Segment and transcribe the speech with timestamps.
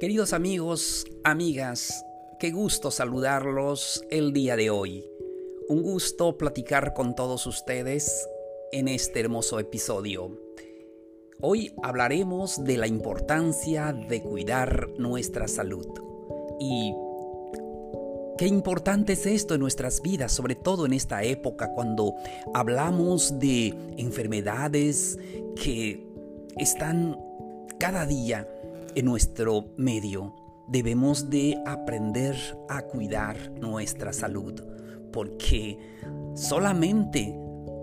[0.00, 2.04] Queridos amigos, amigas,
[2.38, 5.04] qué gusto saludarlos el día de hoy.
[5.68, 8.28] Un gusto platicar con todos ustedes
[8.70, 10.38] en este hermoso episodio.
[11.40, 15.88] Hoy hablaremos de la importancia de cuidar nuestra salud.
[16.60, 16.94] Y
[18.38, 22.14] qué importante es esto en nuestras vidas, sobre todo en esta época cuando
[22.54, 25.18] hablamos de enfermedades
[25.60, 26.06] que
[26.56, 27.18] están
[27.80, 28.46] cada día
[28.94, 30.34] en nuestro medio.
[30.68, 32.36] Debemos de aprender
[32.68, 34.62] a cuidar nuestra salud,
[35.12, 35.78] porque
[36.34, 37.34] solamente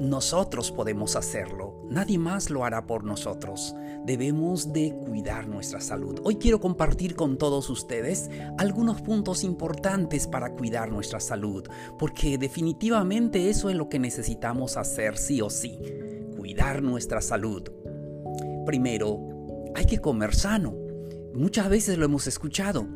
[0.00, 3.74] nosotros podemos hacerlo, nadie más lo hará por nosotros.
[4.04, 6.20] Debemos de cuidar nuestra salud.
[6.22, 11.64] Hoy quiero compartir con todos ustedes algunos puntos importantes para cuidar nuestra salud,
[11.98, 15.80] porque definitivamente eso es lo que necesitamos hacer sí o sí,
[16.36, 17.64] cuidar nuestra salud.
[18.64, 19.18] Primero,
[19.74, 20.87] hay que comer sano.
[21.34, 22.86] Muchas veces lo hemos escuchado,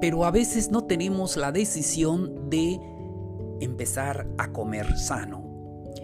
[0.00, 2.78] pero a veces no tenemos la decisión de
[3.60, 5.44] empezar a comer sano.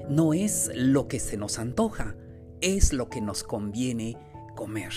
[0.08, 2.16] No es lo que se nos antoja,
[2.60, 4.16] es lo que nos conviene
[4.54, 4.92] comer.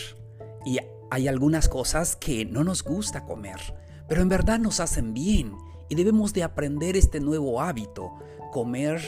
[0.66, 3.60] Y hay algunas cosas que no nos gusta comer,
[4.08, 5.54] pero en verdad nos hacen bien
[5.90, 8.12] y debemos de aprender este nuevo hábito,
[8.52, 9.02] comer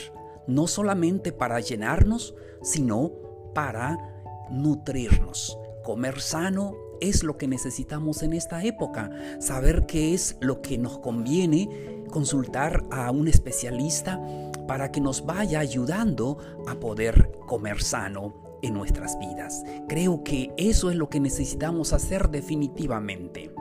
[0.48, 3.12] no solamente para llenarnos, sino
[3.54, 3.98] para
[4.50, 5.58] nutrirnos.
[5.84, 11.00] Comer sano es lo que necesitamos en esta época, saber qué es lo que nos
[11.00, 14.20] conviene, consultar a un especialista
[14.68, 19.64] para que nos vaya ayudando a poder comer sano en nuestras vidas.
[19.88, 23.54] Creo que eso es lo que necesitamos hacer definitivamente.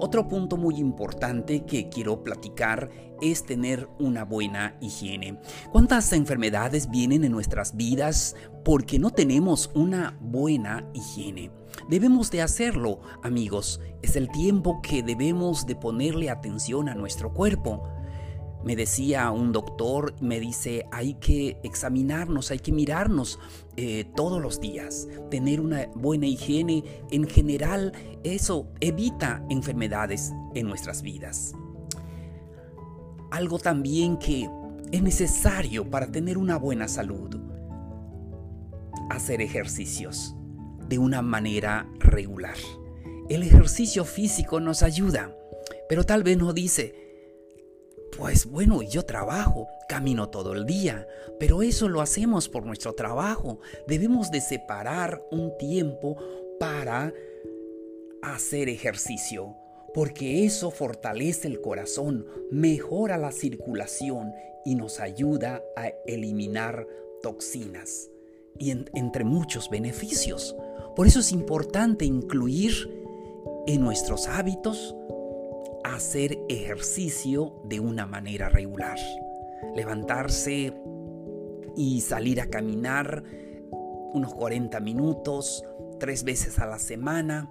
[0.00, 5.38] Otro punto muy importante que quiero platicar es tener una buena higiene.
[5.72, 11.59] ¿Cuántas enfermedades vienen en nuestras vidas porque no tenemos una buena higiene?
[11.88, 13.80] Debemos de hacerlo, amigos.
[14.02, 17.82] Es el tiempo que debemos de ponerle atención a nuestro cuerpo.
[18.64, 23.38] Me decía un doctor, me dice, hay que examinarnos, hay que mirarnos
[23.76, 26.84] eh, todos los días, tener una buena higiene.
[27.10, 27.92] En general,
[28.22, 31.54] eso evita enfermedades en nuestras vidas.
[33.30, 34.50] Algo también que
[34.92, 37.36] es necesario para tener una buena salud,
[39.08, 40.36] hacer ejercicios
[40.90, 42.56] de una manera regular.
[43.28, 45.36] El ejercicio físico nos ayuda,
[45.88, 46.94] pero tal vez nos dice,
[48.18, 51.06] pues bueno, yo trabajo, camino todo el día,
[51.38, 53.60] pero eso lo hacemos por nuestro trabajo.
[53.86, 56.16] Debemos de separar un tiempo
[56.58, 57.14] para
[58.20, 59.54] hacer ejercicio,
[59.94, 64.32] porque eso fortalece el corazón, mejora la circulación
[64.64, 66.84] y nos ayuda a eliminar
[67.22, 68.10] toxinas
[68.58, 70.56] y entre muchos beneficios.
[70.96, 72.72] Por eso es importante incluir
[73.66, 74.94] en nuestros hábitos
[75.84, 78.98] hacer ejercicio de una manera regular.
[79.74, 80.74] Levantarse
[81.76, 83.22] y salir a caminar
[84.12, 85.64] unos 40 minutos,
[85.98, 87.50] tres veces a la semana.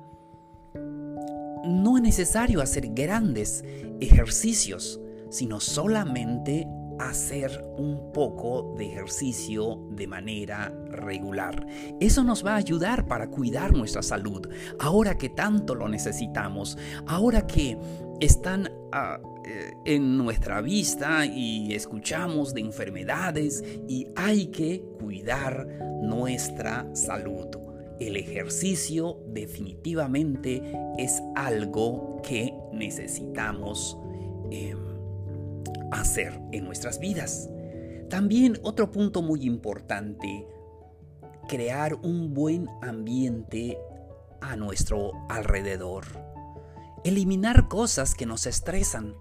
[1.65, 3.63] No es necesario hacer grandes
[3.99, 4.99] ejercicios,
[5.29, 6.67] sino solamente
[6.99, 11.65] hacer un poco de ejercicio de manera regular.
[11.99, 14.47] Eso nos va a ayudar para cuidar nuestra salud,
[14.79, 16.77] ahora que tanto lo necesitamos,
[17.07, 17.77] ahora que
[18.19, 25.65] están ah, eh, en nuestra vista y escuchamos de enfermedades y hay que cuidar
[26.01, 27.47] nuestra salud.
[27.99, 30.61] El ejercicio definitivamente
[30.97, 33.97] es algo que necesitamos
[34.51, 34.88] em,
[35.91, 37.49] hacer en nuestras vidas.
[38.09, 40.47] También otro punto muy importante,
[41.47, 43.77] crear un buen ambiente
[44.41, 46.29] a nuestro alrededor
[47.03, 49.15] eliminar cosas que nos estresan,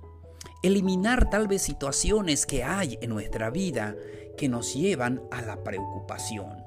[0.62, 3.96] eliminar tal vez situaciones que hay en nuestra vida
[4.36, 6.64] que nos llevan a la preocupación.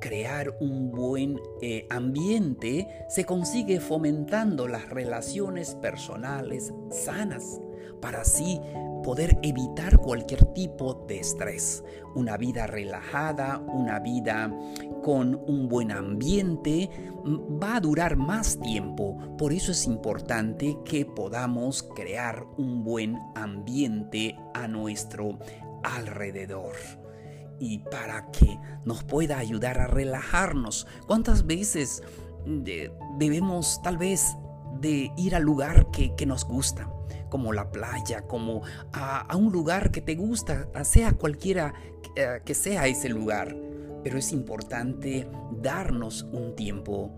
[0.00, 7.60] Crear un buen eh, ambiente se consigue fomentando las relaciones personales sanas
[8.00, 8.60] para así
[9.08, 11.82] poder evitar cualquier tipo de estrés.
[12.14, 14.54] Una vida relajada, una vida
[15.02, 16.90] con un buen ambiente
[17.24, 19.16] va a durar más tiempo.
[19.38, 25.38] Por eso es importante que podamos crear un buen ambiente a nuestro
[25.82, 26.74] alrededor
[27.58, 30.86] y para que nos pueda ayudar a relajarnos.
[31.06, 32.02] ¿Cuántas veces
[32.44, 34.36] debemos tal vez
[34.80, 36.92] de ir al lugar que, nos gusta?
[37.30, 38.62] como la playa, como
[38.94, 41.74] a, un lugar que te gusta, sea cualquiera
[42.16, 43.54] eh, que sea ese lugar
[44.02, 45.28] pero es importante
[45.60, 47.12] darnos un tiempo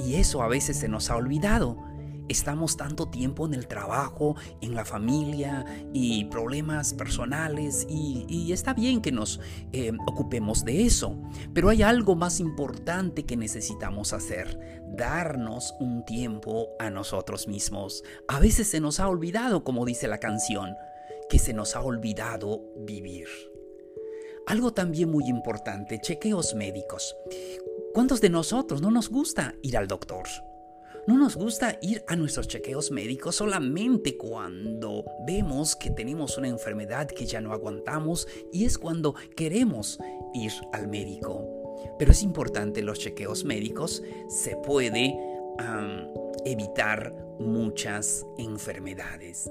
[0.00, 1.76] y eso a veces se nos ha olvidado.
[2.28, 9.00] Estamos tanto tiempo en el trabajo, en la familia y problemas personales y, está bien
[9.00, 9.40] que nos
[9.72, 11.16] eh, ocupemos de eso.
[11.54, 18.04] Pero hay algo más importante que necesitamos hacer, darnos un tiempo a nosotros mismos.
[18.28, 20.74] A veces se nos ha olvidado, como dice la canción,
[21.30, 23.26] que se nos ha olvidado vivir.
[24.46, 27.16] Algo también muy importante, chequeos médicos.
[27.94, 30.26] ¿Cuántos de nosotros no nos gusta ir al doctor?
[31.04, 37.08] No nos gusta ir a nuestros chequeos médicos solamente cuando vemos que tenemos una enfermedad
[37.08, 39.98] que ya no aguantamos y es cuando queremos
[40.32, 41.44] ir al médico.
[41.98, 45.18] Pero es importante los chequeos médicos, se puede
[46.44, 49.50] evitar muchas enfermedades.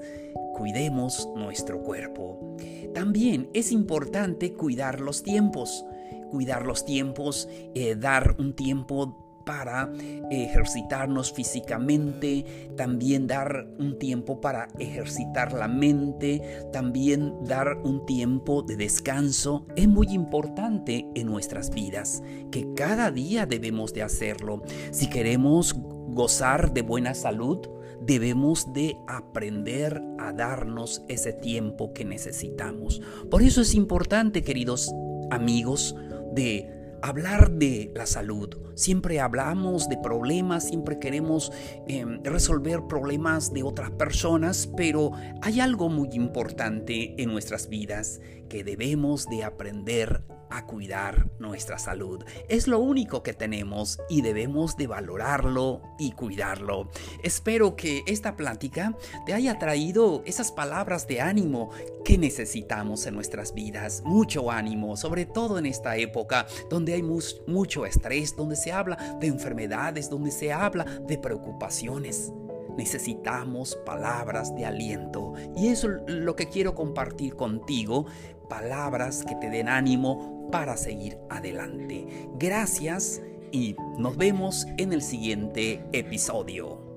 [0.54, 2.56] Cuidemos nuestro cuerpo.
[2.94, 5.84] También es importante cuidar los tiempos.
[6.30, 9.92] Cuidar los tiempos, eh, dar un tiempo para
[10.30, 16.42] ejercitarnos físicamente, también dar un tiempo para ejercitar la mente,
[16.72, 19.66] también dar un tiempo de descanso.
[19.76, 24.62] Es muy importante en nuestras vidas, que cada día debemos de hacerlo.
[24.90, 27.58] Si queremos gozar de buena salud,
[28.04, 33.00] debemos de aprender a darnos ese tiempo que necesitamos.
[33.30, 34.92] Por eso es importante, queridos
[35.30, 35.96] amigos,
[36.34, 38.56] de hablar de la salud.
[38.74, 41.52] Siempre hablamos de problemas, siempre queremos
[41.86, 45.12] em, resolver problemas de otras personas, pero
[45.42, 52.24] hay algo muy importante en nuestras vidas que debemos de aprender a cuidar nuestra salud.
[52.48, 56.90] Es lo único que tenemos y debemos de valorarlo y cuidarlo.
[57.22, 61.70] Espero que esta plática te haya traído esas palabras de ánimo
[62.04, 64.02] que necesitamos en nuestras vidas.
[64.04, 66.46] Mucho ánimo, sobre todo en esta época
[66.92, 72.32] hay mucho estrés, donde se habla de enfermedades, donde se habla de preocupaciones.
[72.76, 78.06] Necesitamos palabras de aliento y eso es lo que quiero compartir contigo,
[78.48, 82.28] palabras que te den ánimo para seguir adelante.
[82.38, 86.91] Gracias y nos vemos en el siguiente episodio.